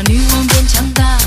[0.00, 1.18] 让女王变强大，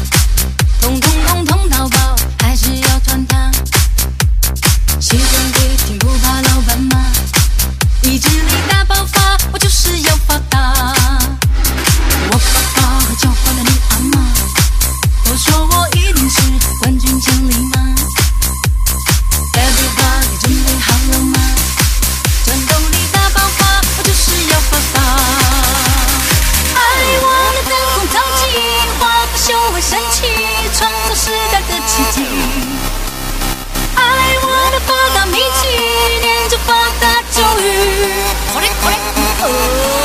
[38.84, 40.03] 快点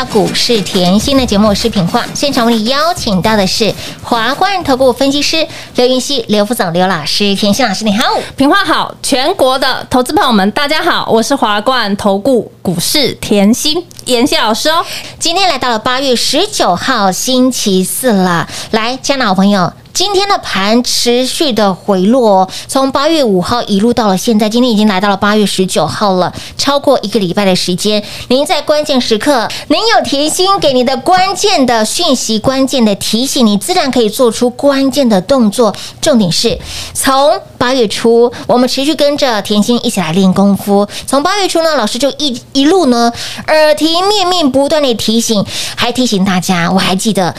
[0.00, 2.02] 到股市甜心的节目，我是品化。
[2.14, 3.70] 现场为你邀请到的是
[4.02, 8.06] 华冠投顾分析师刘云熙、刘副总、刘老师，甜心老师你好。
[8.34, 14.82] 平话好，全国的投资朋友们，大家好，我是华冠投顾股市甜心妍希老师哦。
[15.18, 19.70] 今天来到了八月十九号星期四了，来，亲爱的好朋友。
[19.92, 28.02] 今天的盘持续的回落，从八月五号一路到了现在，今天已经来到了八月十九号了，超过一个礼拜的时间。
[28.28, 35.74] 您在关键时刻，您有甜心给你的关键的讯息、关键的提醒，你自然可以做出关键的动作。
[36.00, 36.58] 重点是
[36.94, 40.88] 从八月初，我们持续跟着甜心一起来练功夫。
[41.06, 43.12] 从八月初呢，老师就一一路呢
[43.48, 45.44] 耳提面命，不断的提醒，
[45.76, 47.34] 还提醒大家，我还记得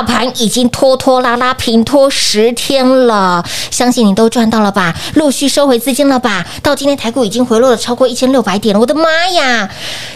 [0.00, 4.94] 大盘已经拖拖拉拉平拖十天了，相信你都赚到了吧？
[5.12, 6.42] 陆续收回资金了吧？
[6.62, 9.68] 到今天台股已经回落了超过一千六百点了，我的妈呀！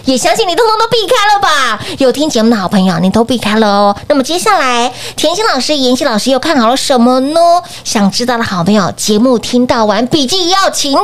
[0.06, 1.84] 也相信你通通都避开了吧？
[1.98, 3.96] 有听节目的好朋友，你都避开了哦。
[4.08, 7.40] 那么接下来，甜心老师、妍希老师又看好了什么呢？
[7.84, 10.96] 想知道的好朋友，节目听到完，笔记要勤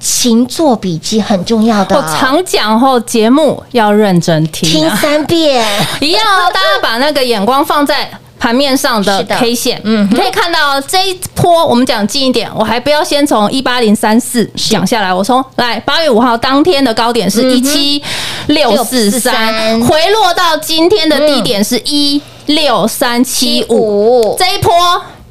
[0.00, 1.94] 勤做笔记，很重要的。
[1.94, 5.62] 我常讲后，节目要认真听、听啊，三遍，
[6.00, 6.50] 一样哦。
[6.54, 7.97] 大家把那个眼光放在
[8.38, 18.02] 盘面上的 K 线，嗯嗯，你可以看到这一波，我们讲近一点，我还不要先从一八零三四讲下来，我从来八月五号当天的高点是嗯一七
[18.46, 24.72] 六四三，回落到今天的低点是一六三七，五，这一波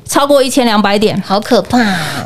[0.07, 1.21] 超过一千两百点。
[1.25, 1.79] 好可怕！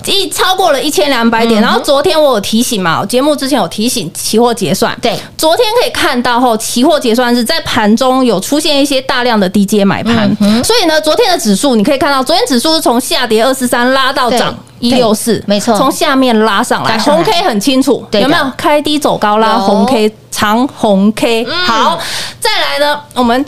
[0.05, 10.29] 一超过了一千两百点，然后昨天我有提醒嘛，节目之前有提醒期货结算，对，昨天可以看到后，期货结算日在盘中有出现一些大量的低阶买盘，
[10.63, 15.77] 所以呢，昨天的指数你可以看到，昨天指数是从下跌二四三拉到涨一六四，没错。
[15.77, 18.51] 从下面拉上来，红 K 很清楚，有没有？
[18.57, 21.45] 开低走高拉有红 K 长红 K？
[21.47, 21.55] 嗯。
[21.65, 21.99] 好，
[22.39, 23.45] 再来呢，我们。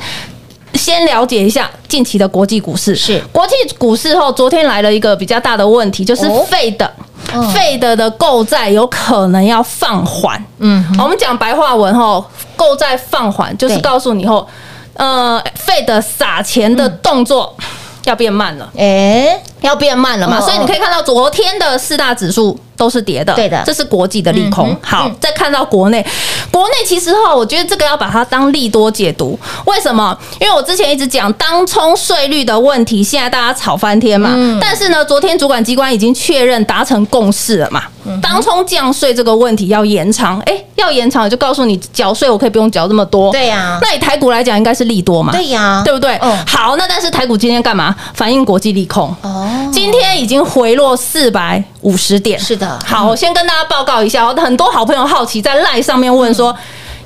[0.74, 2.96] 先了解一下近期的国际股市。
[2.96, 3.22] 是。
[3.32, 6.46] 国际股市后，昨天来了一个比较大的问题，就是哦。
[6.50, 6.86] 费的。
[6.86, 12.24] 哦费的的购债有可能要放缓，嗯我们讲白话文后，
[12.56, 14.48] 购债放缓就是告诉你后，
[14.96, 17.56] 呃，费的撒钱的动作
[18.04, 18.70] 要变慢了。
[18.78, 24.70] 哎，要变慢了嘛，哦所以你可以看到昨天的四大指数都是跌的，对的这是国际的利空。
[24.70, 26.06] 嗯好嗯，再看到国内，
[26.52, 29.38] 国内其实哈，我觉得这个要把它当利多解读。
[29.66, 30.18] 为什么？
[30.40, 34.32] 因为我之前一直讲当冲税率的问题，现在大家吵翻天嘛。
[34.34, 43.32] 嗯但是呢，昨天主管机关已经确认达成共识了嘛，嗯当冲降税这个问题要延长，哎，要延长就告诉你缴税我可以不用缴这么多。
[43.32, 45.32] 对呀那以台股来讲，应该是利多嘛。
[45.32, 46.18] 对呀，对不对？
[46.22, 47.96] 嗯好，那但是台股今天干嘛？
[48.14, 49.14] 反映国际利空。
[49.22, 52.40] 哦，今天已经回落四百五十点。
[52.40, 56.56] 是的好，我先跟大家报告一下，我很多好朋友好奇在赖上面问说。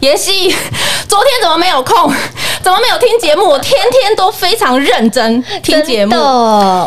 [0.02, 0.48] 妍希，
[1.08, 2.14] 昨天怎么没有空？
[2.62, 3.44] 怎么没有听节目？
[3.44, 6.12] 我天天都非常认真听节目。
[6.12, 6.22] 的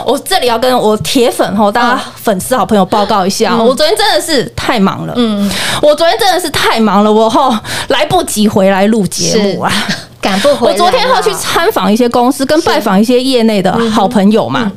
[0.06, 5.50] 我这里要跟我铁粉吼，大家粉丝好朋友报告一下，我昨天真的是太忙了，嗯，
[5.82, 7.52] 我昨天真的是太忙了，我吼
[7.88, 9.72] 来不及回来录节目啊。
[10.20, 10.72] 赶不回来。
[10.72, 14.70] 我昨天要去参访一些公司，跟拜访一些业内的好朋友嘛。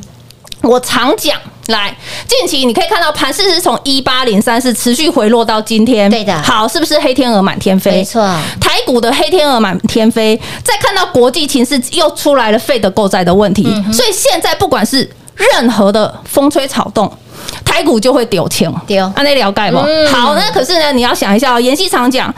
[0.62, 1.38] 我常讲，
[1.68, 1.96] 来，
[2.28, 7.92] 近期你可以看到盘势是从一八零三是持续回落到今天，对的好，是不是黑天鹅满天飞？
[7.92, 8.22] 没错
[8.60, 17.12] 台股的黑天鹅满天飞，再看到国际情势又出来了费的购债的问题，嗯所以现在不管是任何的风吹草动。
[17.66, 19.78] 台股就会丢钱，丢按那了解不？
[19.80, 22.34] 嗯好，那可是呢，你要想一下哦，妍希常讲，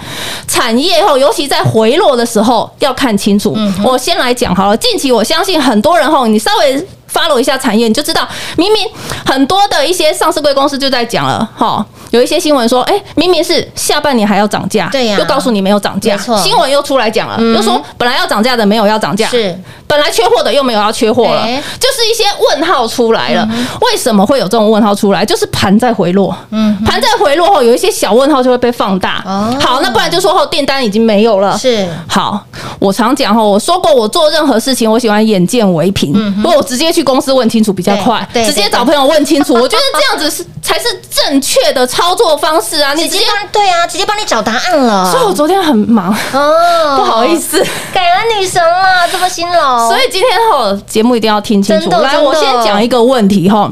[0.48, 3.54] 产业后，尤其在回落的时候，要看清楚。
[3.56, 8.28] 嗯我先来讲好了，近期我相信很多人后，你稍微 follow 一下产业，你就知道，
[8.58, 8.86] 明明
[9.26, 15.16] 很多的一些上市贵公司就在讲了，哈，有一些新闻说，哎，明明是下半年还要涨价，对呀。
[15.18, 17.56] 又告诉你没有涨价，新闻又出来讲了，嗯。
[17.56, 19.58] 又说本来要涨价的没有要涨价，是。
[19.88, 21.62] 本来缺货的又没有要缺货了，哎。
[21.80, 23.48] 就是一些问号出来了。
[23.82, 25.24] 为什么会有这种问号出来？
[25.24, 29.24] 就是盘在回落，嗯，盘在回落后，有一些小问号就会被放大。
[29.26, 29.56] 哦。
[29.62, 31.58] 好，那不然就说后订单已经没有了。
[31.58, 31.88] 是。
[32.08, 32.44] 好，
[32.80, 42.94] 我常讲哈，我说过，我做任何事情，我喜欢眼见为凭，如果我直接去公司问清楚比较快，直接找朋友问清楚， 我觉得这样子是才是正确的操作方式啊！
[42.94, 45.10] 你直接，帮对啊，直接帮你找答案了。
[45.12, 47.64] 所以我昨天很忙，哦， 不好意，思。
[47.94, 51.90] 感恩女神了，这么辛劳，所以今天哈节目一定要听清楚。
[51.92, 53.72] 来，我先讲一个问题哈。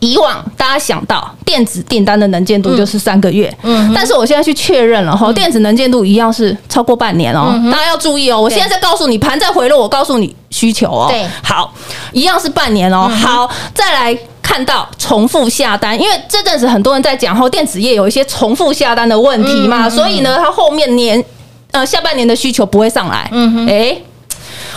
[0.00, 8.40] 以往大家想到电子订单的能见度就是三个月，嗯但是我现在去确认了哈，电子能见度一样是超过半年哦，大家要注意哦。
[8.40, 11.06] 我现在在告诉你盘在回落，我告诉你需求哦。
[11.10, 11.72] 对好，
[12.12, 13.08] 一样是半年哦。
[13.08, 14.18] 好，再来。
[14.44, 21.24] 看到重复下单，因为这阵子很多人在讲后电子业有一些重复下单的问题嘛，所以呢，它后面年
[21.70, 23.26] 呃下半年的需求不会上来。
[23.32, 23.96] 嗯哼，哎、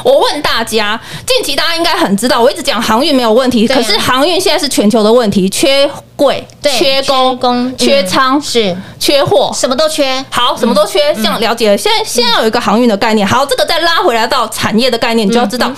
[0.03, 3.75] 我问大家，近期大家应该很知道，我一直讲航运没有问题，啊。
[3.75, 6.45] 可是航运现在是全球的问题，缺柜、
[6.77, 8.77] 缺工、工缺仓、嗯是。
[8.99, 9.51] 缺货。
[9.53, 11.77] 什么都缺，好，什么都缺，这样了解了。
[11.77, 15.71] 现在现在有一个航运的概念，好，这个再拉回来到产业的概念，你就要知道，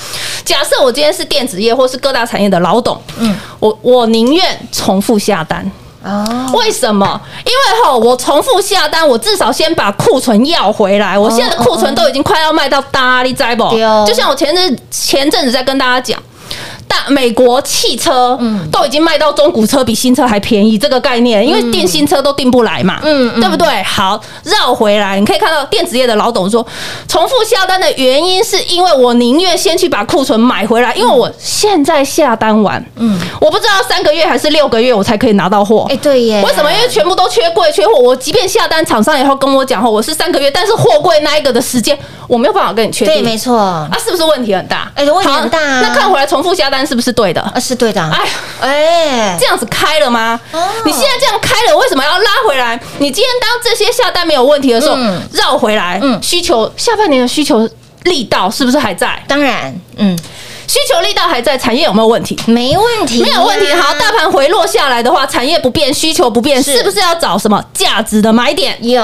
[0.44, 5.70] 假设我今天是电子业或是各大产业的老董，嗯，我我宁愿重复下单。
[6.04, 7.20] 哦，为什么？
[7.46, 11.18] 因为吼，我重复下单，我至少先把库存要回来。
[11.18, 13.64] 我现在的库存都已经快要卖到大力摘不？
[14.08, 16.18] 就像我前阵前阵子在跟大家讲。
[16.90, 23.82] 大美国汽车嗯都已经卖到中古车比新车还便宜，这个概念，因为订新车都订不来嘛，嗯嗯对不对？
[23.84, 26.66] 好，绕回来，你可以看到电子业的老董说，
[27.08, 36.72] 重复下单的原因是因为我宁愿先去把库存买回来，因为我现在下单完，嗯，我不知道三个月还是六个月我才可以拿到货，哎，对耶，为什么？
[36.74, 37.94] 因为全部都缺柜、缺货。
[38.00, 41.98] 我即便下单，厂商也会跟我讲后，我是三个月，但是货柜那一个的时间，
[42.28, 43.16] 我没有办法跟你确定。
[43.16, 44.90] 对，没错，啊，是不是问题很大？
[44.96, 47.42] 哎问题很大啊那看回来重复下单是不是对的？
[47.42, 48.30] 啊，是对的，哎，
[48.62, 50.40] 哎这，样子开了吗？
[50.52, 52.80] 哦你现在这样开了，为什么要拉回来？
[53.00, 57.70] 你今天当这些下单没有问题的时候，嗯绕回来，嗯需求下半年的需求
[58.04, 59.22] 力道是不是还在？
[59.28, 60.18] 当然，嗯，
[60.70, 62.38] 需求力道还在，产业有没有问题？
[62.46, 63.66] 没问题，没有问题。
[63.74, 68.78] 好，大盘回落下来的话，产业不变，需求不变，是是不是要找什么价值的买点？
[68.88, 69.02] 有，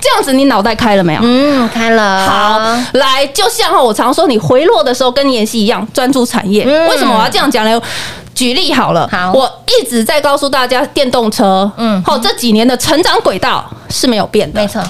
[0.00, 1.20] 这样子你脑袋开了没有？
[1.24, 2.60] 嗯，开了，好，
[2.92, 6.62] 来，就像哈，我常说，你回落的时候跟妍希一样，专注产业。
[6.64, 7.82] 嗯为什么我要这样讲呢？
[8.32, 14.68] 举例好了，好我一直在告诉大家，电动车，嗯嗯，好，这几年的成长轨道是没有变的没。
[14.68, 14.80] 错，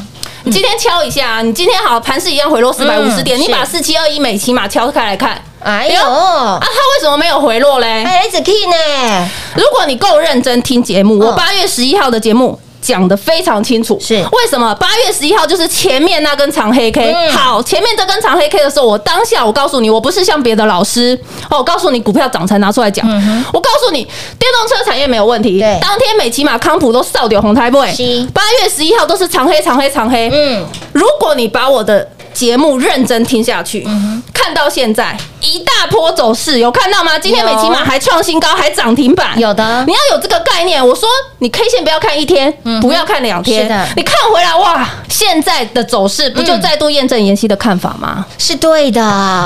[0.45, 8.03] 你今天敲一下，你今天好，盘势一样回落四百五十点，嗯你把四七二一美骑马敲开来看，哎呦，啊，它为什么没有回落嘞？
[8.03, 9.29] 哎，子 key 呢？
[9.55, 14.15] 如果你够认真听节目，我嗯八月十一号的节目讲的非常清楚，是。
[14.15, 14.75] 为什么？
[14.77, 17.31] 八月十一号就是前面那根长黑 K，、嗯。
[17.33, 21.19] 好，前面这根长黑 K 的时候，我当下我告诉你，我不是像别的老师
[21.51, 23.07] 哦，我告诉你股票涨才拿出来讲，
[23.53, 24.05] 我告诉你
[24.39, 25.79] 电动车产业没有问题，嗯对。
[25.83, 27.87] 当天美骑马康普都扫掉红台 boy，
[28.33, 32.09] 八月十一号都是长黑长黑长黑，嗯，如果你把我的
[32.39, 33.85] 节目认真听下去，
[34.33, 37.19] 看到现在一大波走势，有看到吗？
[37.19, 39.85] 今天美骑马还创新高，还涨停板，有的。
[39.89, 40.79] 你要有这个概念。
[40.87, 41.09] 我说
[41.41, 43.89] 你 K 线不要看一天，不要看两天，是的。
[43.97, 48.25] 你看回来哇，现在的走势不就再度验证妍希的看法吗？
[48.39, 49.01] 是对的，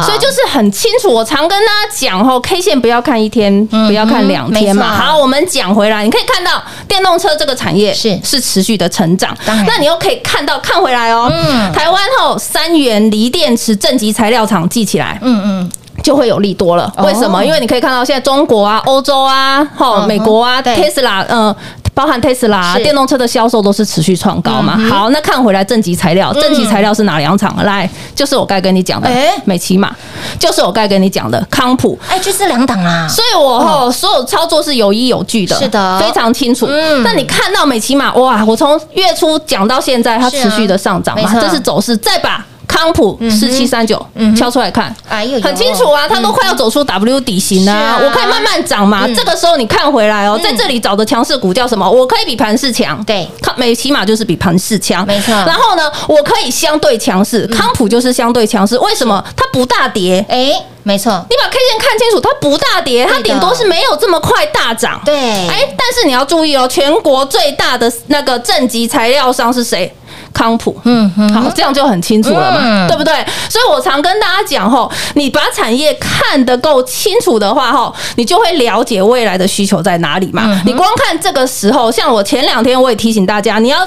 [0.04, 4.94] 所以就是很清楚，我常跟大家讲吼，K 线不要看一天，不要看两天嘛。
[4.94, 8.20] 好，我们讲回来，你可以看到电动车这个产业是。
[8.22, 9.34] 是持续的成长。
[9.46, 11.72] 那你又可以看到看回来哦，嗯。
[11.72, 15.70] 台湾后三元锂电池正极材料厂记起来，嗯嗯，
[16.02, 16.92] 就会有利多了。
[16.96, 17.44] 哦为什么？
[17.44, 21.54] 因为你可以看到现在中国啊、欧洲啊、吼嗯美国啊、对 Tesla，呃。
[21.94, 24.78] 包含 Tesla 电动车的销售都是持续创高嘛。
[24.88, 27.54] 好，那看回来正极材料，正极材料是哪两厂？
[27.64, 29.94] 来，就是我该跟你讲的哎美骑马，
[30.38, 31.98] 就是我该跟你讲的康普。
[32.08, 36.64] 哎，就是两档啊，所以我吼所有操作是有依有据的，是的非常清楚。
[36.66, 41.94] 嗯那你看到美骑马，哇，我从月初讲到现在，它持续的上涨嘛这是走势。
[41.98, 49.04] 再把康普四七三九敲出来看，哎呦，很清楚啊，它都快要走出 W 底型了、我可以慢慢涨嘛。
[49.06, 49.14] 嗯。
[49.14, 51.88] 这个时候你看回来哦，在这里找的强势股叫什么？
[51.88, 53.28] 我可以比盘势强，对。
[53.42, 55.32] 康美起码就是比盘势强，没错。
[55.46, 59.22] 然后呢，我可以相对强势，康普就是相对强势，为什么？
[59.36, 60.24] 它不大跌。
[60.28, 60.52] 哎，
[60.82, 65.00] 没错，你把 K 线看清楚，它不大跌，它顶多是没有这么快大涨。
[65.04, 69.94] 对，哎，但是你要注意哦，全国最大的那个正极材料商是谁？
[70.32, 70.76] 康普。
[70.84, 73.14] 嗯嗯，好，这样就很清楚了嘛，嗯对不对？
[73.48, 80.44] 所以我常跟大家讲吼，你把产业看得够清楚的话吼，你就会了解未来的需求在哪里嘛。
[80.46, 83.84] 嗯你光看这个时候，像我前两天我也提醒大家，你要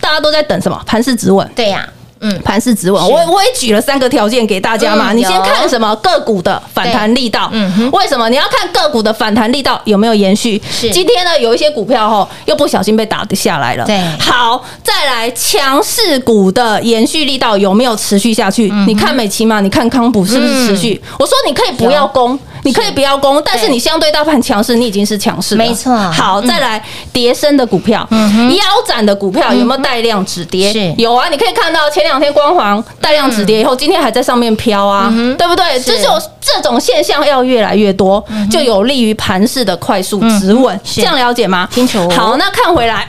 [0.00, 0.80] 大家都在等什么？
[0.86, 1.48] 盘势止稳。
[1.54, 1.88] 对呀，
[2.22, 3.12] 嗯，盘势止稳，是。
[3.12, 5.12] 我我也举了三个条件给大家嘛。
[5.12, 5.94] 嗯你先看什么？
[5.96, 7.90] 个股的反弹力道，嗯哼。
[7.90, 8.28] 为什么？
[8.30, 10.60] 你要看个股的反弹力道有没有延续？
[10.70, 10.90] 是。
[10.90, 13.84] 今天呢有一些股票吼又不小心被打下来了。
[13.84, 14.00] 对。
[14.18, 18.70] 好，再来强势股的延续力道有没有持续下去？
[18.72, 21.02] 嗯你看美琪嘛，你看康普是不是持续？
[21.18, 22.38] 我说你可以不要攻。
[22.64, 25.64] 你可以不要攻，但是你相对大盘强势，你已经是强势了。
[25.64, 30.72] 没错好，再来叠升的股票，腰斩的股票有没有带量止跌？
[30.72, 35.80] 是有啊，你可以看到前两天光环带量止跌以后，今天还在上面飘啊，对不对？
[35.80, 40.78] 这就是这种现象要越来越多，就有利于盘势的快速止稳。
[40.84, 41.68] 这样了解吗？
[41.72, 43.08] 清楚好，那看回来。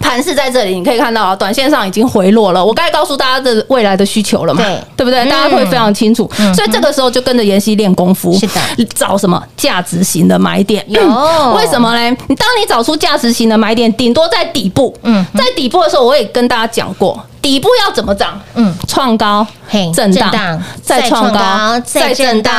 [0.00, 2.64] 盘是在这里，你可以看到啊，短线上已经回落了。
[2.64, 4.62] 我该告诉大家的未来的需求了嘛？
[4.64, 5.20] 对对不对？
[5.20, 6.30] 嗯大家会非常清楚。
[6.54, 8.60] 所以这个时候就跟着妍希练功夫，是的，
[8.94, 10.84] 找什么价值型的买点？
[10.88, 11.00] 有
[11.56, 12.16] 为什么呢？
[12.28, 14.94] 你当你找出价值型的买点，顶多在底部。
[15.02, 18.40] 嗯在底部的时候，我也跟大家讲过，底部要怎么涨？
[18.54, 19.44] 嗯，创高，
[19.92, 22.54] 震荡，再创高，再震荡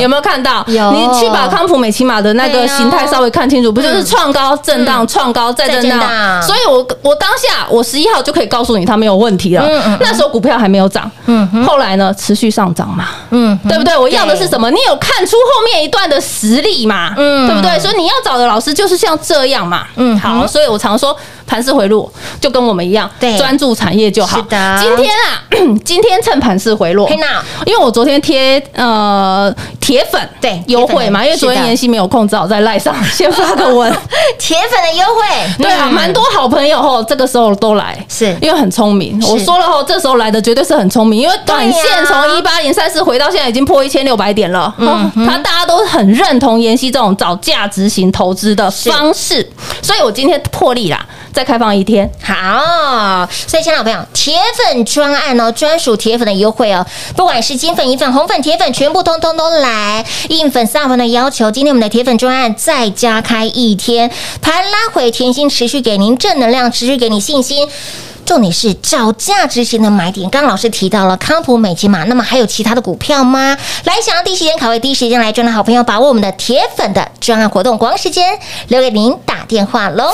[0.00, 0.64] 有没有看到？
[0.66, 6.42] 有你去把康普美骑马的那个形态稍微看清楚，不就是创高、震荡、创高再震荡荡？
[6.42, 9.98] 所以我我当下我十一号就可以告诉你它没有问题了嗯嗯。
[10.00, 13.06] 那时候股票还没有涨，嗯后来呢持续上涨嘛。
[13.30, 13.96] 嗯，对不对？
[13.96, 14.68] 我要的是什么？
[14.70, 17.14] 你有看出后面一段的实力嘛？
[17.16, 17.78] 嗯对不对？
[17.78, 19.84] 所以你要找的老师就是像这样嘛。
[19.96, 22.10] 嗯好，所以我常说盘势回落
[22.40, 23.36] 就跟我们一样，对。
[23.36, 24.38] 专注产业就好。
[24.38, 24.78] 是的。
[24.80, 25.42] 今天啊，
[25.84, 27.08] 今天趁盘势回落
[27.66, 33.92] 因为我昨天贴呃铁粉对优惠嘛，因为昨天妍希没有空，只好在赖上 先发个文。
[34.38, 35.94] 铁粉的优惠，对啊，嗯。
[35.94, 38.36] 蛮多好朋友吼，这个时候都来，是。
[38.40, 39.20] 因为很聪明。
[39.28, 44.72] 我说了吼，这时候来的绝对是很聪明，因为短线从一八零三四回到现在已经破一千六百点了。
[44.78, 49.48] 嗯哦，他大家都很认同妍希这种找价值型投资的方式，
[49.82, 52.10] 所以我今天破例啦，再开放一天。
[52.22, 56.86] 好，所以，亲爱的朋友，铁粉专案哦，专属铁粉的优惠哦，
[57.16, 60.04] 不管是金粉、银粉、红粉、铁粉，全部通通都来。
[60.28, 64.10] 应粉、上粉的要求，今天我们的铁粉专案再加开一天，
[64.40, 67.68] 盘拉回，甜心持续给您正能量，持续给你信心。
[68.24, 70.28] 重点是找价值型的买点。
[70.30, 73.56] 刚刚老师提到了康普、美吉玛，那么还有其他的股票吗？
[73.84, 78.38] 来，想要第一时间卡位、第一时间来赚的好朋友，把握我们的铁粉的专案活动，广告时间
[78.68, 80.12] 留给您打电话喽。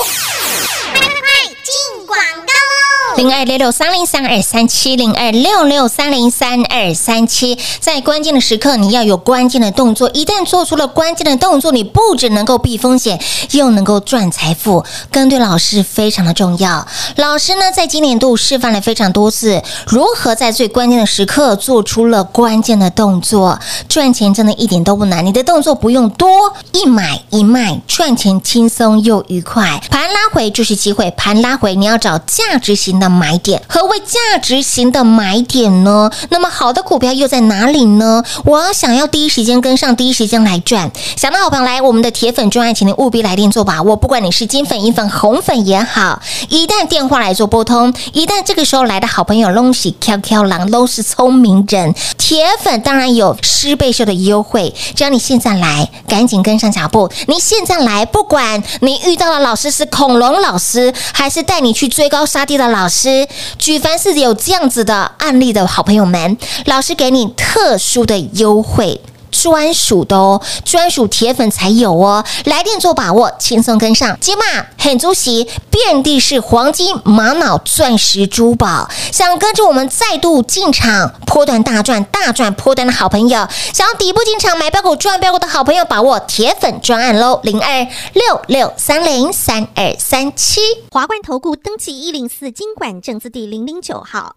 [3.17, 10.09] 零二六六三零三二三七零二六六三零三二三七，在关键的时刻，你要有关键的动作。
[10.13, 14.83] 一旦做出了关键的动作，你不只能够避风险，又能够赚财富。
[15.11, 16.87] 跟对老师非常的重要。
[17.17, 23.59] 老师呢，在今年度示范了非常多次，如何在最关键的时刻做出了关键的动作。
[23.89, 29.81] 赚钱真的一点都不难，你的动作不用多，一买一卖，赚钱轻松又愉快。
[29.89, 33.61] 盘拉回就是机会，盘拉回你要找价值型的买点。
[33.67, 36.09] 何谓价值型的买点呢？
[36.29, 38.23] 那么好的股票又在哪里呢？
[38.45, 40.89] 我想要第一时间跟上，第一时间来赚。
[41.17, 43.97] 想到好朋友来，我们的铁粉专案，请您务必来电做把握。
[43.97, 54.73] 不管你是金粉、银粉、红粉也好，一旦电话来做拨通，一旦这个时候来的好朋友拢是 QQ 狼，都是聪明人，铁粉当然有十倍秀的优惠。
[54.95, 57.09] 只要你现在来，赶紧跟上脚步。
[57.27, 69.01] 你现在来，不管你遇到的老师是恐龙老师，还是带你去追高杀低的老，师举凡是有这样子的案例的好朋友们，老师给你特殊的优惠。
[69.31, 74.19] 专属的哦，专属铁粉才有哦，来电做把握，轻松跟上。
[74.19, 74.43] 金马
[74.77, 78.89] 很足席，遍地是黄金、玛瑙、钻石、珠宝。
[79.11, 90.61] 想跟着我们再度进场，波段大赚、大赚波段的好朋友，想要底部进场买标股赚标股的好朋友，把握铁粉专案喽，零二六六三零三二三七。
[90.91, 94.35] 华冠投顾登记一零四经管证字第零零九号。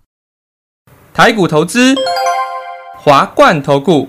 [1.12, 1.94] 台股投资，
[3.02, 4.08] 华冠投顾。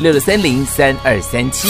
[0.00, 1.68] 六六三零三二三七，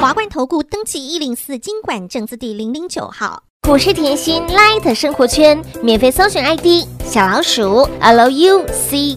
[0.00, 9.16] 华冠投顾登记一零四经管证字第零零九号，股市甜心 Light 生活圈免费搜寻 ID 小老鼠 Lucky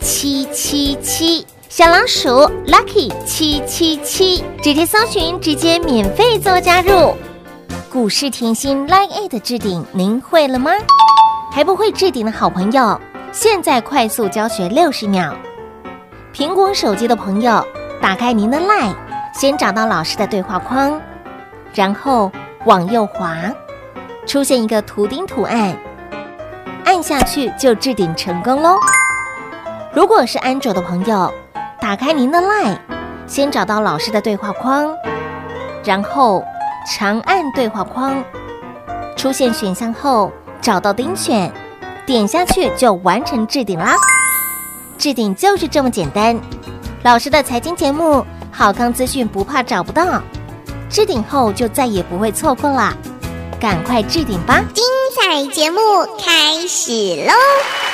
[0.00, 2.30] 七七七，小老鼠
[2.66, 7.14] Lucky 七七七，直接搜寻，直接免费做加入。
[7.92, 10.70] 股市甜心 Light 置顶，您会了吗？
[11.52, 12.98] 还不会置顶的好朋友，
[13.30, 15.36] 现在快速教学六十秒。
[16.36, 17.66] 苹果手机的朋友，
[17.98, 18.94] 打开您的 LINE，
[19.32, 21.00] 先找到老师的对话框，
[21.72, 22.30] 然后
[22.66, 23.34] 往右滑，
[24.26, 25.74] 出现一个图钉图案，
[26.84, 28.76] 按下去就置顶成功喽。
[29.94, 31.32] 如果是安卓的朋友，
[31.80, 32.76] 打开您的 LINE，
[33.26, 34.94] 先找到老师的对话框，
[35.84, 36.44] 然后
[36.86, 38.22] 长按对话框，
[39.16, 41.50] 出现选项后找到钉选，
[42.04, 43.94] 点下去就完成置顶啦。
[45.06, 46.36] 置顶就是这么简单，
[47.04, 50.20] 老师的财经节目，好康资讯不怕找不到，
[50.90, 52.92] 置顶后就再也不会错过啦，
[53.60, 54.64] 赶快置顶吧！
[54.74, 55.78] 精彩节目
[56.18, 56.90] 开始
[57.24, 57.85] 喽！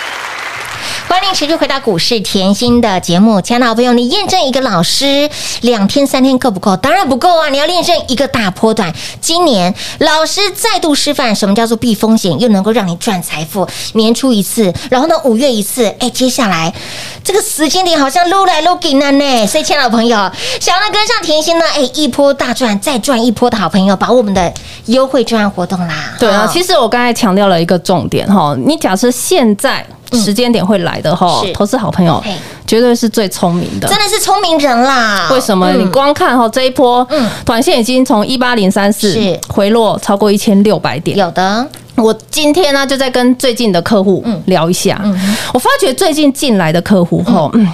[1.13, 5.29] 欢迎持续回到股市甜心的节目，亲爱的好朋友，你验证一个老师
[5.61, 6.75] 两天三天够不够？
[6.79, 7.51] 当然不够啊！
[7.51, 8.91] 你要验证一个大波段。
[9.21, 13.69] 今年老师再度示范什么叫做避风险，又能够让你赚财富。
[13.93, 16.73] 年初一次，然后呢五月一次，哎，接下来
[17.23, 19.47] 这个时间点好像撸来撸给呢呢。
[19.47, 20.17] 所以，亲爱的朋友，
[20.63, 24.51] 想要跟上甜心呢，哎，一波大赚再赚一波的好朋友，把我们的
[24.87, 26.15] 优惠专案活动啦。
[26.19, 29.87] 对啊，其实我刚才强调了一个重点哈，你假设现在。
[30.13, 32.23] 时间点会来的哈，投资好朋友
[32.67, 35.29] 绝对是最聪明的，真的是聪明人啦。
[35.33, 35.73] 为什么？
[35.73, 39.17] 你光看哈这一波，嗯，短线已经从一八零三四
[39.49, 41.17] 回落超过一千六百点。
[41.17, 45.01] 有的，我今天呢就在跟最近的客户聊一下，
[45.53, 47.69] 我发觉最近进来的客户哈，嗯，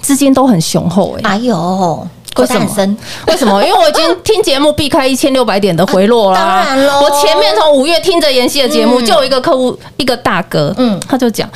[0.00, 2.08] 资金都很雄厚哎，哎呦。
[2.36, 2.96] 为什么？
[3.28, 3.64] 为什么？
[3.64, 6.40] 因为我已经听节目避开一千六百点的回落啦。
[6.64, 11.48] 当然喽，我前面从五月听着妍希的节目，就有一个客户，一个大哥，嗯，他就讲，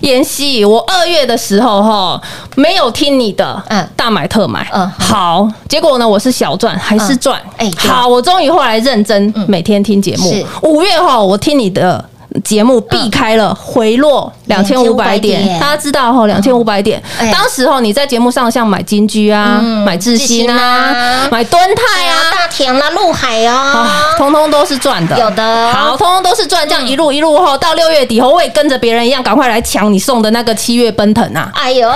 [0.00, 2.20] 妍希，我二月的时候哈
[2.54, 7.40] 没有听你的，嗯，大买特买，嗯，好，结果呢，我是小赚还是赚？
[7.56, 10.46] 哎，好，我终于后来认真每天听节目。
[10.62, 12.04] 五月哈，我听你的。
[12.42, 15.44] 节目避开了回落两千五百2500点。
[15.44, 17.02] 点，大家知道哈，两千五百点。
[17.18, 17.30] 哎。
[17.32, 19.84] 当时候你在节目上像买金居啊、嗯。
[19.84, 23.54] 买智新啊啊、买敦泰啊，大田啦、陆海啊。
[23.54, 25.72] 啊，，通通都是赚的，有的。
[25.72, 31.88] 好，通通都是赚，这样一路一路后到六月底后，我也跟着别人一样，赶快来抢你送的那个七月奔腾啊，哎呦，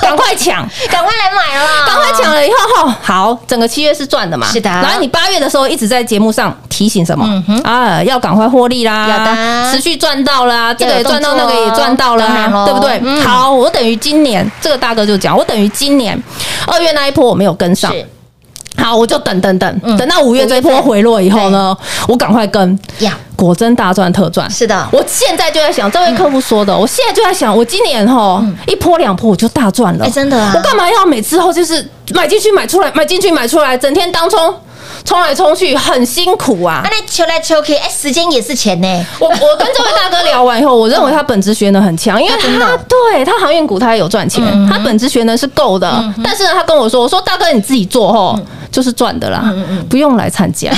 [0.00, 0.66] 赶快抢！
[0.90, 4.46] 赶快来买了，赶快抢了以后，哈，好，整个七月是赚的嘛？
[4.50, 4.70] 是的。
[4.70, 7.26] 然后你八月的时候一直在节目上提醒什么？
[7.62, 9.32] 啊，要赶快获利啦，有的
[9.72, 12.60] 持续赚到啦，这个也赚到，那个也赚到了当然咯。
[12.60, 13.00] 啊，对不对？
[13.02, 13.22] 嗯。
[13.22, 16.20] 好，我等于今年这个大哥就讲，我等于今年
[16.66, 17.92] 二月那一波我没有跟上。
[18.76, 19.96] 好，我就等等等，嗯。
[19.96, 21.76] 等到五月这一波回落以后呢，
[22.08, 24.50] 我赶快跟，呀，果真大赚特赚。
[24.50, 30.52] 是的，我现在就在想，这位客户说的，我现在就在想，我今年哈一波两波我就大赚了，哎真的啊。
[30.54, 34.54] 我干嘛要每次后就是买进去买出来，买进去买出来，整天当冲
[35.04, 36.88] 冲来冲去，很辛苦啊啊，。
[36.90, 46.02] 那求来求去，哎，时间也是钱呢，我我跟这位大哥聊完以后，我认为他本职学能很强，因为他对他航运股他也有赚钱，他本职学能是够的。
[46.22, 48.38] 但是呢，他跟我说，我说大哥你自己做吼，
[48.72, 49.52] 就是赚的啦，
[49.90, 50.70] 不用来参加。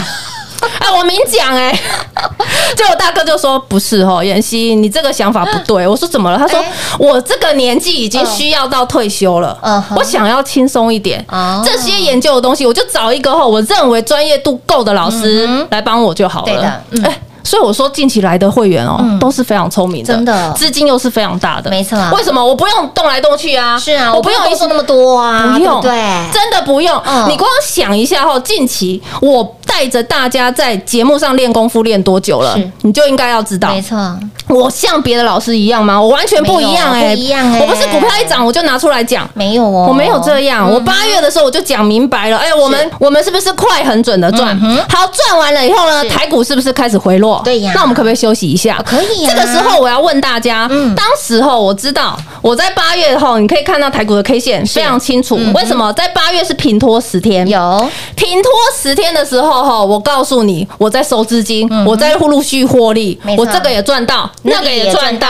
[0.79, 1.73] 哎，我明讲哎，
[2.77, 5.87] 就我大哥就说不是哦，妍希，你这个想法不对。
[5.87, 6.39] 我说怎么了？
[6.39, 11.63] 他说哎我这个年纪已经需要到退休了嗯，我想要轻松一点哦。
[11.65, 16.47] 这些研究的东西，我就找一个吼我认为专业度够的老师来帮我就好了。
[16.47, 17.21] 对的嗯哎。
[17.45, 23.79] 所以我说近期来的会员哦，都是非常聪明的，真的资金又是非常大的，没错为什么我不用动来动去啊？
[23.79, 25.93] 是啊，我不用一工作那么多啊，不用，对
[26.33, 27.01] 真的不用。
[27.07, 29.45] 嗯你光想一下哈，近期我
[29.77, 33.69] 带着大家在节目上练功夫练多久了，你就应该要知道。
[33.69, 33.83] 没。
[33.83, 36.01] 错，我像别的老师一样吗？
[36.01, 37.61] 我完全不一样哎，不一样哎。
[37.61, 39.29] 我不是股票一涨我就拿出来讲。
[39.35, 44.59] 没有哦，我没有这样，我八月的时候我就讲明白了，哎，我们我们是不是快很准的赚？
[44.89, 47.43] 好，赚完了以后呢，台股是不是开始回落？
[47.45, 47.73] 对呀。
[47.75, 48.83] 那我们可不可以休息一下？
[48.87, 50.95] 可以呀这个时候我要问大家，嗯。
[50.95, 55.39] 当时候我知道我在八月后，你可以看到台股的 K 线非常清楚。
[55.55, 55.93] 为什么？
[55.93, 57.47] 在八月是平拖十天？
[57.47, 57.91] 有。
[58.15, 65.27] 平拖十天的时候，哈，我告诉你，我在收资金，我在陆续获利我这个也赚到，那个也也赚到。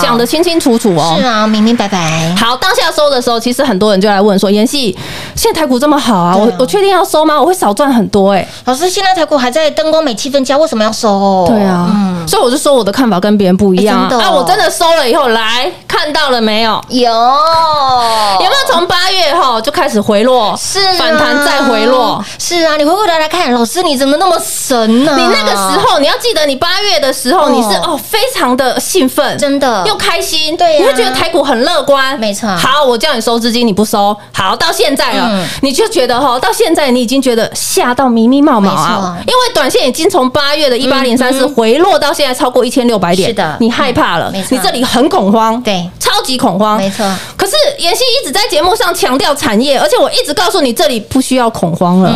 [0.00, 1.16] 讲的清清楚楚哦。
[1.18, 4.96] 是啊，明明白白，好，当下收的时候，其实很多人就来问说：“妍希，
[5.34, 7.40] 现在台股这么好啊，我我确定要收吗？
[7.40, 11.44] 我会少赚很多哎、老师，现在台股还在灯光美气氛佳，为什么要收？
[11.48, 14.30] 对啊，所以我就说我的看法跟别人不一样啊！
[14.30, 16.80] 我真的收了以后，来看到了没有？
[16.90, 17.10] 有。
[17.10, 20.94] 有没有从八月哈就开始回落，是啊。
[20.98, 22.22] 反弹再回落？
[22.38, 25.14] 是啊，你回过头来看，老师你怎么那么神呢？
[25.16, 27.50] 你那个时候，你要记得，你八月的时候，哦。
[27.50, 29.84] 你是哦非常的兴奋，真的。
[29.86, 32.48] 又开心，对呀你会觉得台股很乐观，没错。
[32.56, 35.28] 好，我叫你收资金，你不收，好，到现在了。
[35.30, 47.06] 嗯，你就觉得哈，到现在你已经觉得吓到迷迷冒冒啊，因为短线已经从八月的一八零三四回落到现在超过一千六百点，是的你害怕了你这里很恐慌，对超级恐慌，没错。
[47.36, 52.10] 可是妍希一直在节目上强调产业，而且我一直告诉你这里不需要恐慌了。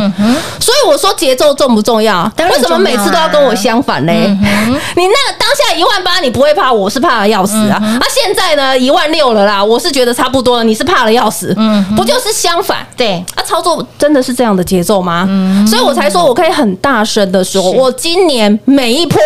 [0.58, 2.28] 所以我说节奏重不重要？
[2.50, 4.26] 为什么每次都要跟我相反嘞？
[4.26, 7.78] 嗯你那当下一万八你不会怕，我是怕的要死啊！
[7.80, 12.84] 嗯啊，现在呢一万六了啦，我是觉得差不多了，你是怕的要死，嗯不就是相反？
[12.96, 15.26] 对，啊，操作真的是这样的节奏吗？
[15.28, 19.20] 嗯所以我才说我可以很大声的说，我今年每一波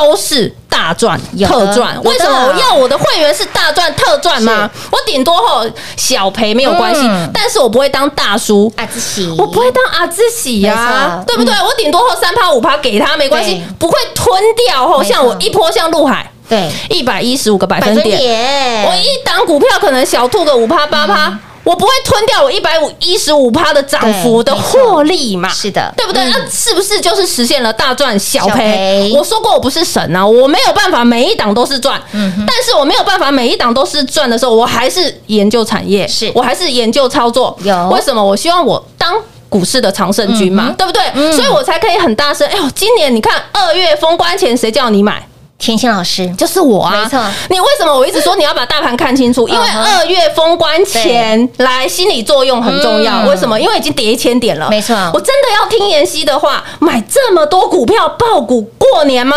[0.00, 2.00] 都是大赚特赚。
[2.02, 2.46] 为什么？
[2.46, 4.68] 我要我的会员是大赚特赚吗？
[4.90, 8.72] 我顶多后小赔没有关系嗯，但是我不会当大叔。
[8.76, 11.54] 啊，自喜，我不会当阿兹喜呀对不对？
[11.54, 15.02] 我顶多后三趴五趴给他没关系，不会吞掉后。
[15.02, 16.70] 像我一波像陆海对。
[16.88, 21.38] 一百一十五个百百分点，我一档股票可能小吐个五趴八趴，
[21.70, 25.48] 我不会吞掉我一百五一十五趴的涨幅的获利嘛？
[25.48, 26.20] 是的对不对？
[26.24, 29.12] 嗯那是不是就是实现了大赚小小赔赔？
[29.16, 37.56] 我说过我不是神啊，我没有办法每一档都是赚，嗯但是我没有办法每一档都是赚的时候，我还是研究产业，是我还是研究操作。
[37.62, 38.22] 有为什么？
[38.24, 39.14] 我希望我当。
[39.48, 41.02] 股市的常胜军嘛，嗯对不对？
[41.12, 42.46] 嗯所以我才可以很大声。
[42.46, 45.26] 哎呦，今年你看二月封关前，谁叫你买？
[45.60, 49.46] 甜心老师，就是我啊，没错你为什么我一直说你要把大盘看清楚？
[49.46, 53.22] 因为二月封关前来心理作用很重要。
[53.22, 53.60] 嗯为什么？
[53.60, 54.68] 因为已经跌一千点了。
[54.70, 59.36] 没错我真的要听妍希的话，买这么多股票爆股过年吗？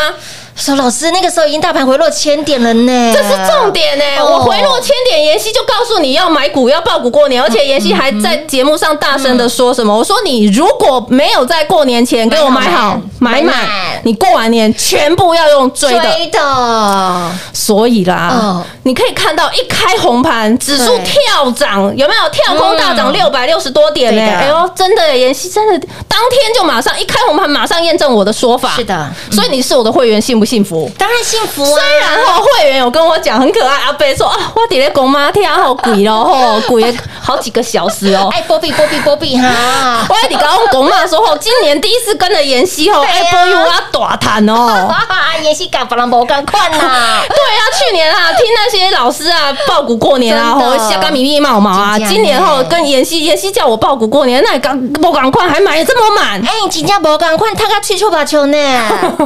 [0.55, 4.33] 说老师那个时候已经大盘回落千点了呢，这是重点呢、哦。
[4.33, 9.97] 我回落千点，妍希就告诉你要买股要爆股过年，而且妍希还在节目上大声的说什么？
[9.97, 13.55] 我说你如果没有在过年前给我买好买满
[14.03, 16.01] 你过完年全部要用追的。
[16.01, 18.63] 追的，所以啦，哦。
[18.83, 22.29] 你可以看到一开红盘，指数跳涨，有没有？
[22.31, 28.71] 跳空大涨嗯六百六十多点呢、哎呦，真的耶，妍希真的当天就马上一开红盘，马上验证我的说法。
[28.75, 29.09] 是的。
[29.31, 30.91] 所以你是我的会员，信不不幸福？
[30.97, 31.79] 当然幸福啊！
[31.79, 38.27] 虽然后会员有跟我讲很可爱，阿贝说啊，我底下公妈听好鬼了吼， 鬼了好几个小时哦。
[38.34, 40.06] 哎，波比波比波比哈！
[40.10, 44.93] 我你刚刚公妈说吼，今年第一次跟着妍希吼，哎，波又要大谈哦。
[45.43, 46.77] 妍希敢不啷不赶快呐！
[47.27, 51.97] 对啊，去年啊，听那些老师啊报股过年啊，吼，下个密密毛毛啊。
[51.99, 56.41] 今年后跟妍希，妍希叫我报股过年，那你赶不赶快还买的这么满？
[56.45, 58.58] 哎，你金价不赶快，他个去球把球呢？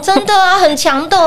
[0.03, 1.17] 真的啊，很强的。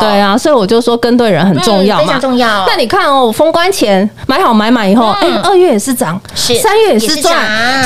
[0.00, 2.64] 对啊，所以我就说跟对人很重要嘛，非常重要。
[2.66, 7.36] 那你看哦，封关前买好买满以后，哎，二月也是涨，是三月也是赚，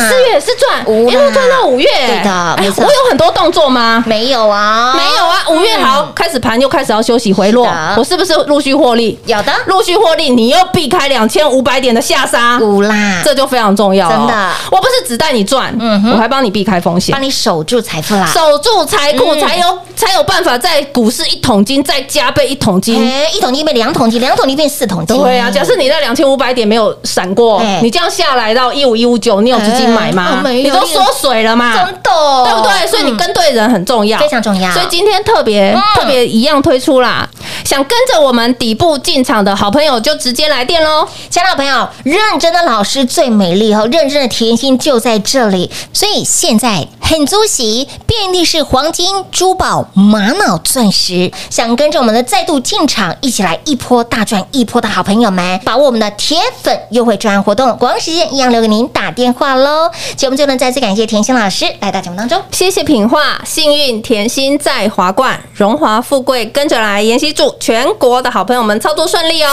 [0.09, 1.87] 四月也是赚，一路赚到五月。
[2.07, 2.85] 对的，没错。
[2.85, 4.03] 我有很多动作吗？
[4.07, 5.43] 没有啊，没有啊。
[5.51, 9.19] 五月好开始盘又开始要休息回落，我是不是陆续获利？
[9.27, 14.09] 有的，陆续获利，你又避开两千五百点的下杀，啦，这就非常重要。
[14.09, 25.15] 真的，我不是只带你赚，嗯，我还帮你避开风险，帮你守住财富啦，守住财库才有才有办法在股市一桶金再加倍一桶金，哎一桶金变两桶金，两桶金变四桶金。
[25.21, 30.43] 对啊，假设你在两千五百点没有闪过，你这样下来到一五一五九，你有资金买吗？
[30.47, 32.01] 你都缩水了嘛，真的，
[32.45, 32.87] 对不对？
[32.89, 34.73] 所以你跟对人很重要，非常重要。
[34.73, 37.29] 所以今天特别特别一样推出啦，
[37.63, 59.91] 想跟着我们底部进场的好朋友就直接来电喽，亲爱的朋友，认真的老师最美丽哦，认真的甜心就在这里，所以现在很足喜，遍地是黄金、珠宝、玛瑙、钻石，想跟着我们的再度进场，一起来一波大赚一波的好朋友们，把握我们的铁粉优惠专案活动，广告时间一样留给您打电话喽。
[60.17, 69.51] 节目最后呢，再次感谢甜心老师来到节目当中，谢谢品画，幸运甜心在华冠，荣华富贵跟着来，妍希祝全国的好朋友们操作顺利哦。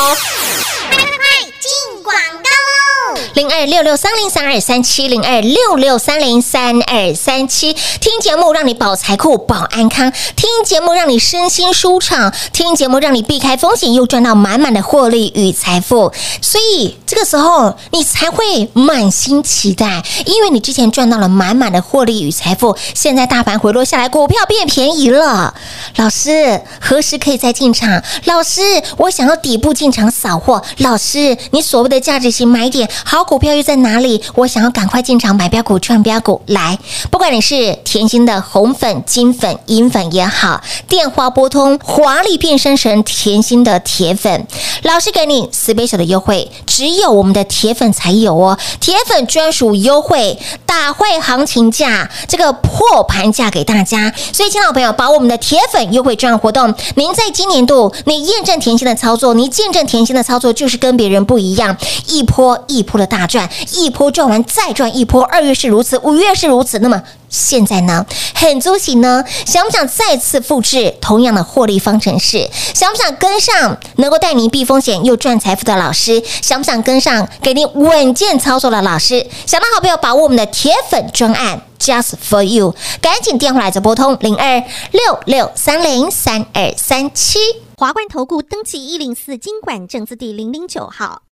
[0.89, 3.21] 快快快，进广告喽！
[3.35, 16.11] 零二六六三零三二三七零二六六三零三二三七，听节目让你保财库保安康，听节目让你身心舒畅，听节目让你避开风险又赚到满满的获利与财富。
[16.41, 25.53] 所以这个时候你才会满心期待，因为你之前赚到了满满的获利与财富，现在大盘回落下来，股票变便宜了。
[25.97, 28.01] 老师何时可以再进场？
[28.25, 28.61] 老师，
[28.97, 30.63] 我想要底部进场扫货。
[30.77, 34.21] 老师，你所谓的价值型买点好股票又在哪里？
[34.33, 36.41] 我想要赶快进场买标股、赚标股。
[36.47, 36.77] 来，
[37.11, 44.47] 不管你是甜心的红粉、金粉、银粉也好，电话拨通，华丽变身成甜心的铁粉，
[44.81, 54.11] 老师给你 special 的优惠，只有我们的铁粉才有哦，铁粉专属优惠，大会行情价，这个破盘价给大家。
[54.33, 60.71] 所以，亲老朋友，把我们的铁粉优惠券活动，您在今年度你验证甜心的操作，你见证甜心的操作就是。
[60.71, 61.75] 是跟别人不一样，
[62.07, 65.23] 一波一波的大赚，一波赚完再赚一波。
[65.23, 68.05] 二月是如此，五月是如此，那么现在呢？
[68.35, 69.23] 很足喜呢？
[69.45, 72.49] 想不想再次复制同样的获利方程式？
[72.73, 76.21] 想不想跟上能够带你避风险又赚财富的老师？
[76.41, 79.25] 想不想跟上给你稳健操作的老师？
[79.45, 87.39] 想到好朋友把握我们的铁粉专案，Just for you，赶紧电话来做拨通零二六六三零三二三七。
[87.77, 91.23] 华冠投顾登记一零四经管证字第零零九号，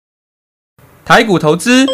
[1.10, 1.88] 台股投资，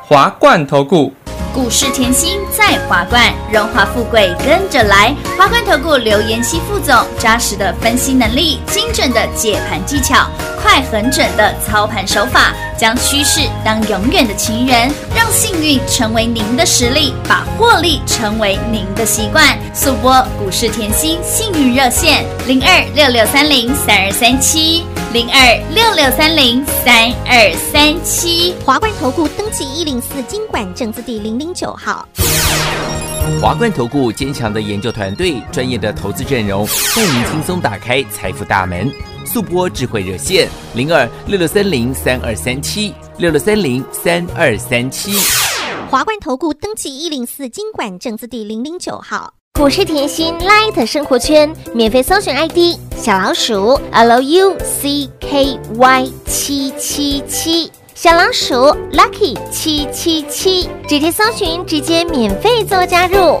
[0.00, 1.12] 华冠投顾。
[1.52, 5.12] 股市甜心在华冠，荣华富贵跟着来。
[5.36, 10.28] 华冠投顾刘延熙副总，扎实的分析能力，精准的解盘技巧，
[10.62, 19.56] 快狠准的操盘手法，将趋势当永远的情人，让幸运成为您的实力，把获利成为您的习惯。
[19.72, 28.52] 速播股市甜心幸运热线零二六六三零三二三七零二六六三零三二三七。
[28.64, 31.38] 华冠投顾登记一零四经管证字第零。
[31.38, 32.08] 零九号，
[33.40, 36.66] 华冠投顾坚强的研究团队，专业的投资阵容，
[36.96, 38.90] 带您轻松打开财富大门。
[39.24, 45.12] 速播智慧热线零二六六三零三二三七六六三零三二三七。
[45.90, 55.06] 华冠投顾登记一零四经管证字第零零九号，股市甜心 Light 生活圈免费搜寻 ID 小老鼠 Lucky
[56.26, 57.70] 七七七。
[57.94, 58.54] 小老鼠
[58.92, 63.40] Lucky 七七七，直接搜寻，直接免费做加入。